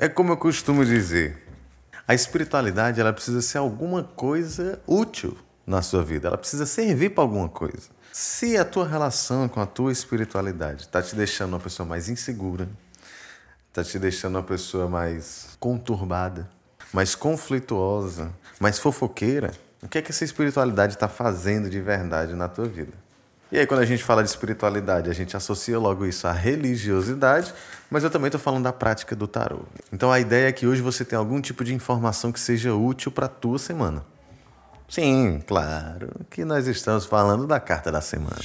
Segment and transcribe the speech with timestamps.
[0.00, 1.44] É como eu costumo dizer,
[2.06, 5.36] a espiritualidade ela precisa ser alguma coisa útil
[5.66, 7.88] na sua vida, ela precisa servir para alguma coisa.
[8.12, 12.68] Se a tua relação com a tua espiritualidade está te deixando uma pessoa mais insegura,
[13.70, 16.48] está te deixando uma pessoa mais conturbada,
[16.92, 18.30] mais conflituosa,
[18.60, 19.50] mais fofoqueira,
[19.82, 22.92] o que é que essa espiritualidade está fazendo de verdade na tua vida?
[23.50, 27.54] E aí, quando a gente fala de espiritualidade, a gente associa logo isso à religiosidade,
[27.90, 29.60] mas eu também estou falando da prática do tarô.
[29.90, 33.10] Então, a ideia é que hoje você tenha algum tipo de informação que seja útil
[33.10, 34.04] para a tua semana.
[34.86, 38.36] Sim, claro que nós estamos falando da carta da semana.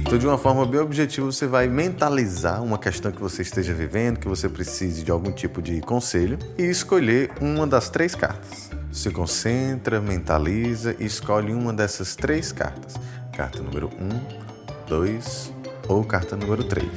[0.00, 4.18] Então, de uma forma bem objetiva, você vai mentalizar uma questão que você esteja vivendo,
[4.18, 8.70] que você precise de algum tipo de conselho e escolher uma das três cartas.
[8.90, 12.94] Se concentra, mentaliza e escolhe uma dessas três cartas
[13.38, 15.52] carta número 1, 2
[15.86, 16.90] ou carta número 3.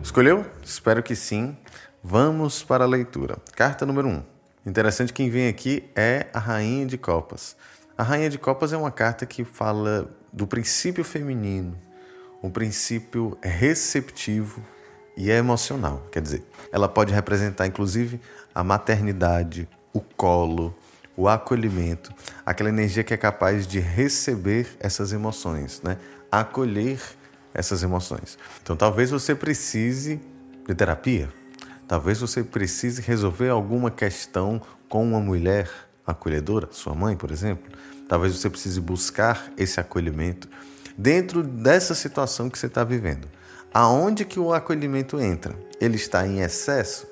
[0.00, 0.46] Escolheu?
[0.62, 1.56] Espero que sim.
[2.04, 3.36] Vamos para a leitura.
[3.56, 4.22] Carta número 1.
[4.64, 7.56] Interessante quem vem aqui é a Rainha de Copas.
[7.98, 11.76] A Rainha de Copas é uma carta que fala do princípio feminino,
[12.40, 14.62] um princípio receptivo
[15.16, 16.06] e emocional.
[16.12, 18.20] Quer dizer, ela pode representar inclusive
[18.54, 20.72] a maternidade, o colo,
[21.16, 22.12] o acolhimento,
[22.44, 25.96] aquela energia que é capaz de receber essas emoções, né?
[26.30, 27.00] acolher
[27.54, 28.38] essas emoções.
[28.62, 30.20] Então talvez você precise
[30.66, 31.28] de terapia,
[31.88, 35.70] talvez você precise resolver alguma questão com uma mulher
[36.06, 37.64] acolhedora, sua mãe, por exemplo.
[38.08, 40.48] Talvez você precise buscar esse acolhimento
[40.96, 43.28] dentro dessa situação que você está vivendo.
[43.74, 45.54] Aonde que o acolhimento entra?
[45.80, 47.06] Ele está em excesso?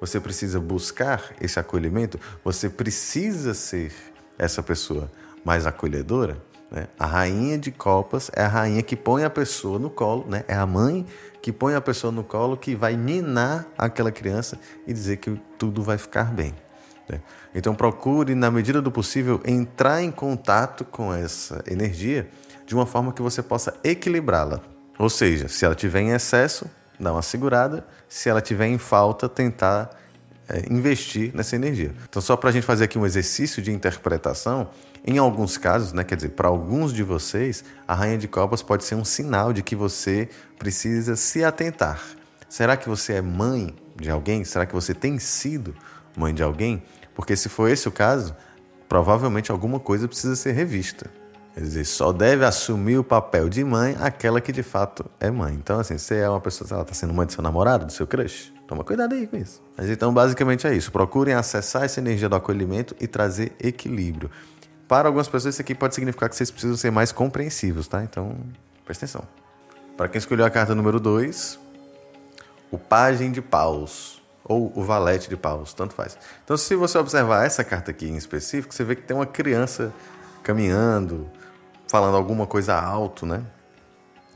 [0.00, 3.92] Você precisa buscar esse acolhimento, você precisa ser
[4.38, 5.10] essa pessoa
[5.44, 6.38] mais acolhedora.
[6.70, 6.86] Né?
[6.98, 10.44] A rainha de copas é a rainha que põe a pessoa no colo, né?
[10.48, 11.04] é a mãe
[11.42, 15.82] que põe a pessoa no colo que vai ninar aquela criança e dizer que tudo
[15.82, 16.54] vai ficar bem.
[17.08, 17.20] Né?
[17.54, 22.28] Então procure, na medida do possível, entrar em contato com essa energia
[22.64, 24.60] de uma forma que você possa equilibrá-la.
[24.98, 26.70] Ou seja, se ela tiver em excesso,
[27.00, 29.90] dar uma segurada, se ela tiver em falta, tentar
[30.48, 31.94] é, investir nessa energia.
[32.08, 34.68] Então, só para a gente fazer aqui um exercício de interpretação,
[35.06, 38.84] em alguns casos, né, quer dizer, para alguns de vocês, a Rainha de Copas pode
[38.84, 40.28] ser um sinal de que você
[40.58, 42.02] precisa se atentar.
[42.48, 44.44] Será que você é mãe de alguém?
[44.44, 45.74] Será que você tem sido
[46.16, 46.82] mãe de alguém?
[47.14, 48.34] Porque se for esse o caso,
[48.88, 51.10] provavelmente alguma coisa precisa ser revista.
[51.54, 55.54] Quer dizer, só deve assumir o papel de mãe aquela que de fato é mãe.
[55.54, 58.06] Então, assim, você é uma pessoa, ela está sendo mãe do seu namorado, do seu
[58.06, 59.60] crush, toma cuidado aí com isso.
[59.76, 60.92] Mas então, basicamente é isso.
[60.92, 64.30] Procurem acessar essa energia do acolhimento e trazer equilíbrio.
[64.86, 68.02] Para algumas pessoas, isso aqui pode significar que vocês precisam ser mais compreensivos, tá?
[68.02, 68.36] Então,
[68.84, 69.22] presta atenção.
[69.96, 71.58] Para quem escolheu a carta número 2,
[72.70, 76.16] o Pagem de Paus ou o Valete de Paus, tanto faz.
[76.44, 79.92] Então, se você observar essa carta aqui em específico, você vê que tem uma criança
[80.42, 81.30] caminhando,
[81.90, 83.42] falando alguma coisa alto, né?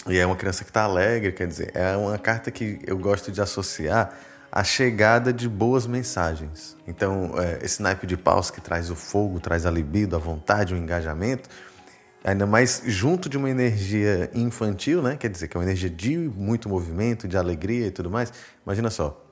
[0.08, 3.30] E é uma criança que está alegre, quer dizer, é uma carta que eu gosto
[3.30, 4.12] de associar
[4.50, 6.76] à chegada de boas mensagens.
[6.84, 10.74] Então, é, esse naipe de paus que traz o fogo, traz a libido, a vontade,
[10.74, 11.48] o engajamento,
[12.24, 15.16] ainda mais junto de uma energia infantil, né?
[15.16, 18.32] Quer dizer, que é uma energia de muito movimento, de alegria e tudo mais.
[18.66, 19.24] Imagina só.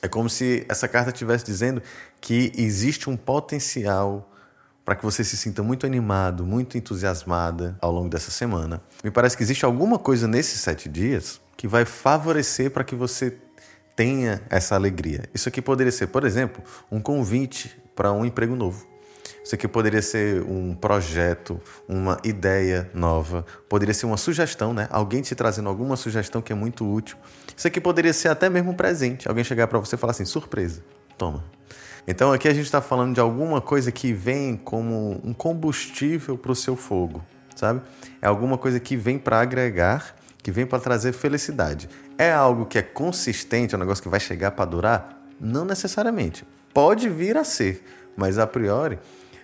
[0.00, 1.82] É como se essa carta estivesse dizendo
[2.20, 4.30] que existe um potencial
[4.84, 8.82] para que você se sinta muito animado, muito entusiasmada ao longo dessa semana.
[9.02, 13.38] Me parece que existe alguma coisa nesses sete dias que vai favorecer para que você
[13.96, 15.24] tenha essa alegria.
[15.32, 18.86] Isso aqui poderia ser, por exemplo, um convite para um emprego novo.
[19.42, 24.88] Isso aqui poderia ser um projeto, uma ideia nova, poderia ser uma sugestão, né?
[24.90, 27.16] Alguém te trazendo alguma sugestão que é muito útil.
[27.56, 29.28] Isso aqui poderia ser até mesmo um presente.
[29.28, 30.82] Alguém chegar para você e falar assim: surpresa,
[31.16, 31.44] toma.
[32.06, 36.52] Então aqui a gente está falando de alguma coisa que vem como um combustível para
[36.52, 37.24] o seu fogo,
[37.56, 37.80] sabe?
[38.20, 41.88] É alguma coisa que vem para agregar, que vem para trazer felicidade.
[42.18, 45.24] É algo que é consistente, é um negócio que vai chegar para durar?
[45.40, 46.44] Não necessariamente.
[46.74, 47.82] Pode vir a ser,
[48.16, 48.98] mas a priori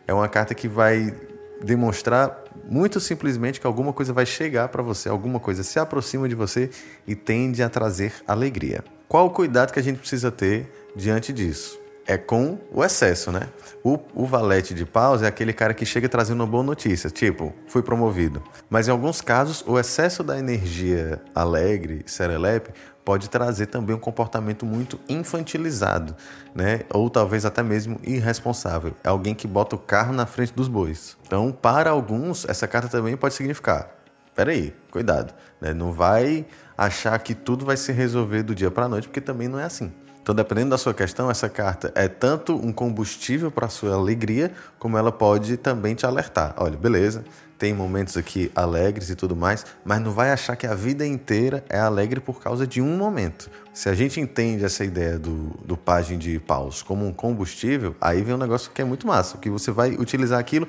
[0.06, 1.14] é uma carta que vai
[1.62, 6.34] demonstrar muito simplesmente que alguma coisa vai chegar para você, alguma coisa se aproxima de
[6.34, 6.70] você
[7.06, 8.84] e tende a trazer alegria.
[9.08, 11.80] Qual o cuidado que a gente precisa ter diante disso?
[12.10, 13.42] É com o excesso, né?
[13.84, 17.54] O, o valete de paus é aquele cara que chega trazendo uma boa notícia, tipo,
[17.68, 18.42] fui promovido.
[18.68, 22.72] Mas em alguns casos, o excesso da energia alegre, serelepe,
[23.04, 26.16] pode trazer também um comportamento muito infantilizado,
[26.52, 26.80] né?
[26.92, 28.92] Ou talvez até mesmo irresponsável.
[29.04, 31.16] É alguém que bota o carro na frente dos bois.
[31.24, 33.88] Então, para alguns, essa carta também pode significar:
[34.34, 35.72] peraí, cuidado, né?
[35.72, 36.44] Não vai
[36.76, 39.64] achar que tudo vai se resolver do dia para a noite, porque também não é
[39.64, 39.92] assim.
[40.22, 44.52] Então, dependendo da sua questão, essa carta é tanto um combustível para a sua alegria,
[44.78, 46.55] como ela pode também te alertar.
[46.58, 47.25] Olha, beleza,
[47.58, 51.64] tem momentos aqui alegres e tudo mais, mas não vai achar que a vida inteira
[51.69, 53.50] é alegre por causa de um momento.
[53.72, 58.22] Se a gente entende essa ideia do, do Pagem de Paus como um combustível, aí
[58.22, 60.67] vem um negócio que é muito massa, que você vai utilizar aquilo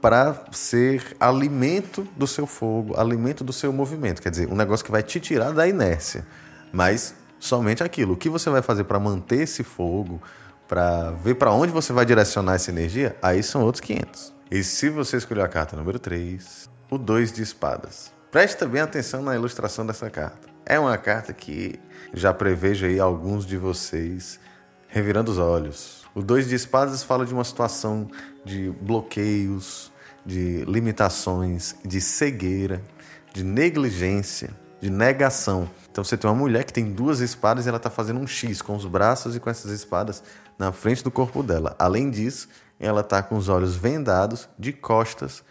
[0.00, 4.22] para ser alimento do seu fogo, alimento do seu movimento.
[4.22, 6.26] Quer dizer, um negócio que vai te tirar da inércia.
[6.72, 8.12] Mas somente aquilo.
[8.12, 10.22] O que você vai fazer para manter esse fogo,
[10.68, 14.32] para ver para onde você vai direcionar essa energia, aí são outros 500.
[14.50, 18.12] E se você escolher a carta número 3, o 2 de espadas.
[18.30, 20.48] Preste bem atenção na ilustração dessa carta.
[20.64, 21.80] É uma carta que
[22.14, 24.38] já prevejo aí alguns de vocês
[24.86, 26.04] revirando os olhos.
[26.14, 28.08] O 2 de espadas fala de uma situação
[28.44, 29.92] de bloqueios,
[30.24, 32.82] de limitações, de cegueira,
[33.32, 34.50] de negligência,
[34.80, 35.68] de negação.
[35.90, 38.62] Então você tem uma mulher que tem duas espadas e ela está fazendo um X
[38.62, 40.22] com os braços e com essas espadas
[40.58, 41.74] na frente do corpo dela.
[41.78, 42.48] Além disso,
[42.78, 45.42] ela está com os olhos vendados de costas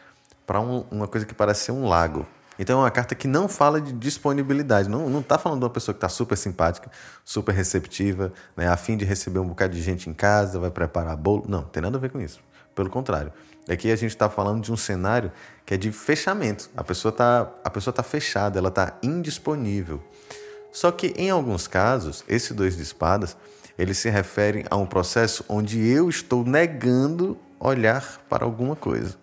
[0.47, 2.25] para um, uma coisa que parece ser um lago.
[2.57, 5.93] Então é uma carta que não fala de disponibilidade, não está falando de uma pessoa
[5.93, 6.91] que está super simpática,
[7.23, 11.15] super receptiva, né, a fim de receber um bocado de gente em casa, vai preparar
[11.15, 11.45] bolo.
[11.47, 12.41] Não, tem nada a ver com isso.
[12.75, 13.31] Pelo contrário.
[13.69, 15.31] Aqui a gente está falando de um cenário
[15.65, 16.69] que é de fechamento.
[16.75, 20.01] A pessoa está tá fechada, ela está indisponível.
[20.71, 23.37] Só que em alguns casos, esse dois de espadas,
[23.77, 29.15] eles se referem a um processo onde eu estou negando olhar para alguma coisa.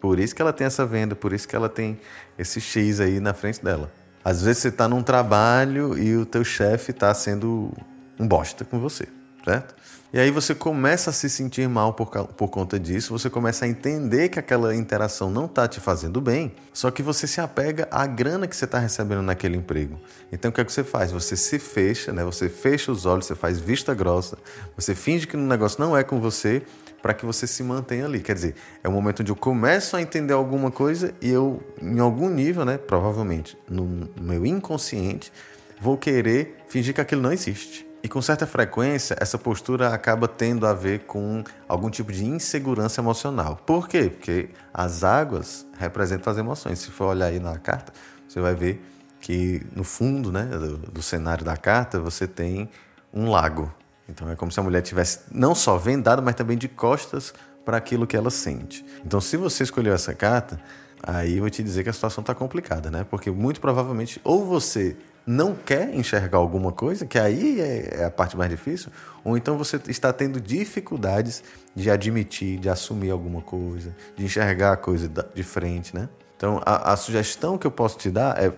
[0.00, 2.00] Por isso que ela tem essa venda, por isso que ela tem
[2.38, 3.92] esse X aí na frente dela.
[4.24, 7.72] Às vezes você está num trabalho e o teu chefe está sendo
[8.18, 9.06] um bosta com você,
[9.44, 9.74] certo?
[10.14, 13.68] E aí você começa a se sentir mal por, por conta disso, você começa a
[13.68, 18.06] entender que aquela interação não está te fazendo bem, só que você se apega à
[18.06, 19.98] grana que você está recebendo naquele emprego.
[20.30, 21.10] Então o que é que você faz?
[21.12, 22.22] Você se fecha, né?
[22.24, 24.36] você fecha os olhos, você faz vista grossa,
[24.76, 26.60] você finge que o negócio não é com você
[27.00, 28.20] para que você se mantenha ali.
[28.20, 28.54] Quer dizer,
[28.84, 32.66] é o momento onde eu começo a entender alguma coisa e eu, em algum nível,
[32.66, 35.32] né, provavelmente no meu inconsciente,
[35.80, 37.90] vou querer fingir que aquilo não existe.
[38.02, 43.00] E com certa frequência, essa postura acaba tendo a ver com algum tipo de insegurança
[43.00, 43.56] emocional.
[43.64, 44.10] Por quê?
[44.10, 46.80] Porque as águas representam as emoções.
[46.80, 47.92] Se for olhar aí na carta,
[48.26, 48.84] você vai ver
[49.20, 52.68] que no fundo né, do, do cenário da carta você tem
[53.14, 53.72] um lago.
[54.08, 57.32] Então é como se a mulher tivesse não só vendada, mas também de costas
[57.64, 58.84] para aquilo que ela sente.
[59.06, 60.60] Então, se você escolheu essa carta,
[61.02, 63.06] aí eu vou te dizer que a situação está complicada, né?
[63.08, 64.96] Porque muito provavelmente ou você
[65.26, 68.90] não quer enxergar alguma coisa, que aí é, é a parte mais difícil,
[69.24, 71.42] ou então você está tendo dificuldades
[71.74, 76.08] de admitir, de assumir alguma coisa, de enxergar a coisa de frente, né?
[76.36, 78.52] Então, a, a sugestão que eu posso te dar é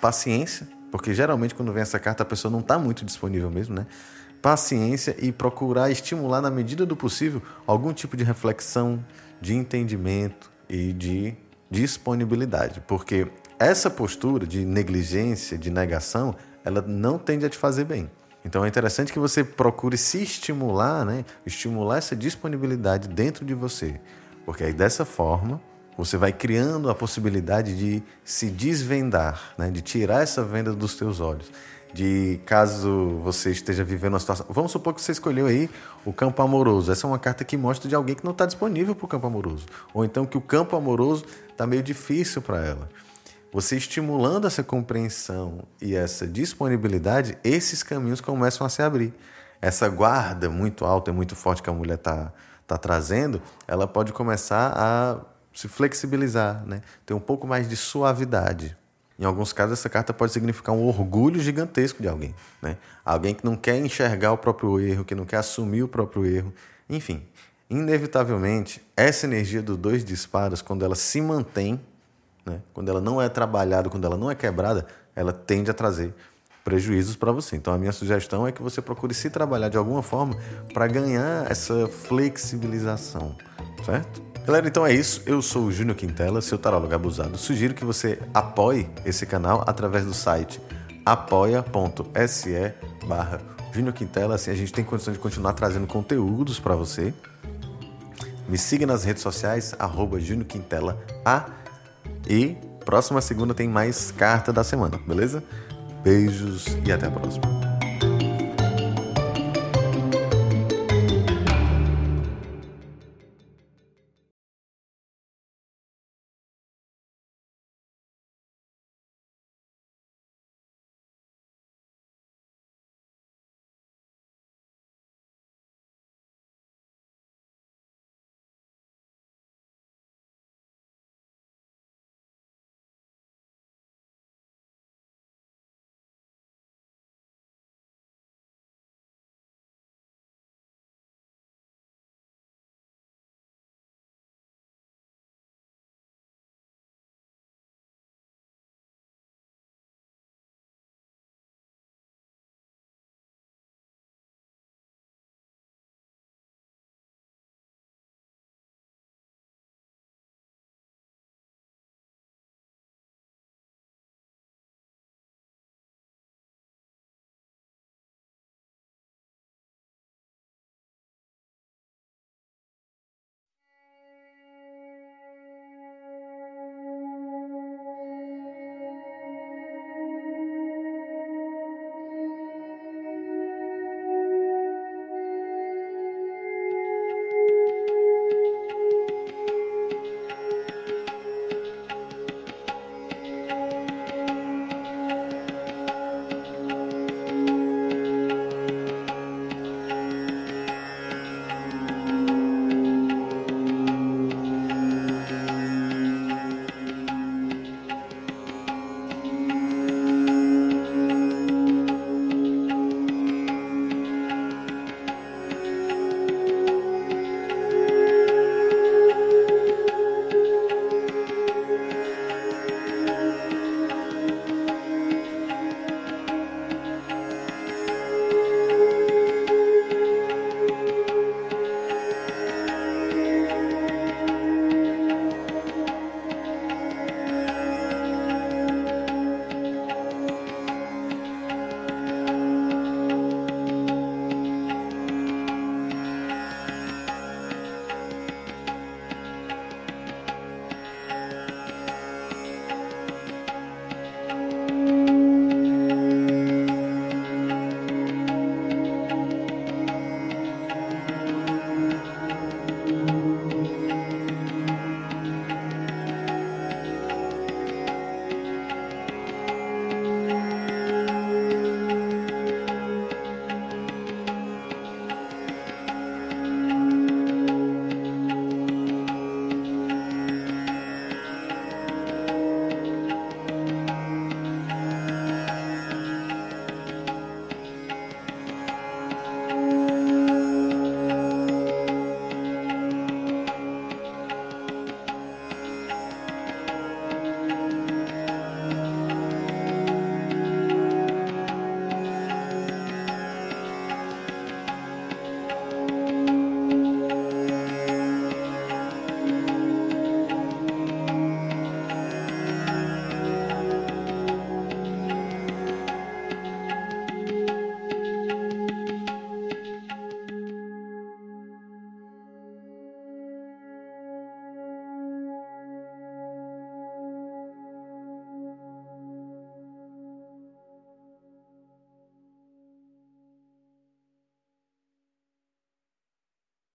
[0.00, 3.86] paciência, porque geralmente quando vem essa carta a pessoa não está muito disponível mesmo, né?
[4.40, 9.04] Paciência e procurar estimular na medida do possível algum tipo de reflexão,
[9.40, 11.34] de entendimento e de
[11.70, 13.26] disponibilidade, porque
[13.66, 16.34] essa postura de negligência, de negação,
[16.64, 18.10] ela não tende a te fazer bem.
[18.44, 21.24] Então é interessante que você procure se estimular, né?
[21.46, 23.98] estimular essa disponibilidade dentro de você,
[24.44, 25.60] porque aí dessa forma
[25.96, 29.70] você vai criando a possibilidade de se desvendar, né?
[29.70, 31.50] de tirar essa venda dos teus olhos.
[31.94, 34.44] De caso você esteja vivendo uma situação.
[34.50, 35.70] Vamos supor que você escolheu aí
[36.04, 36.90] o campo amoroso.
[36.90, 39.28] Essa é uma carta que mostra de alguém que não está disponível para o campo
[39.28, 39.64] amoroso.
[39.94, 42.88] Ou então que o campo amoroso está meio difícil para ela.
[43.54, 49.14] Você estimulando essa compreensão e essa disponibilidade, esses caminhos começam a se abrir.
[49.62, 52.32] Essa guarda muito alta e muito forte que a mulher está
[52.66, 55.20] tá trazendo, ela pode começar a
[55.54, 56.82] se flexibilizar, né?
[57.06, 58.76] ter um pouco mais de suavidade.
[59.16, 62.34] Em alguns casos, essa carta pode significar um orgulho gigantesco de alguém.
[62.60, 62.76] Né?
[63.04, 66.52] Alguém que não quer enxergar o próprio erro, que não quer assumir o próprio erro.
[66.90, 67.22] Enfim,
[67.70, 71.80] inevitavelmente, essa energia do dois de espadas, quando ela se mantém
[72.44, 72.60] né?
[72.72, 76.14] Quando ela não é trabalhada, quando ela não é quebrada, ela tende a trazer
[76.64, 77.56] prejuízos para você.
[77.56, 80.36] Então a minha sugestão é que você procure se trabalhar de alguma forma
[80.72, 83.36] para ganhar essa flexibilização,
[83.84, 84.22] certo?
[84.46, 85.22] Galera, então é isso.
[85.24, 87.36] Eu sou o Júnior Quintela, seu tarólogo abusado.
[87.38, 90.60] Sugiro que você apoie esse canal através do site
[91.04, 92.74] apoia.se
[93.06, 93.40] barra
[93.72, 94.34] Júnior Quintela.
[94.34, 97.12] Assim a gente tem condição de continuar trazendo conteúdos para você.
[98.48, 101.46] Me siga nas redes sociais, arroba Júnior Quintela A
[102.28, 105.42] e próxima segunda tem mais carta da semana, beleza?
[106.02, 107.73] Beijos e até a próxima.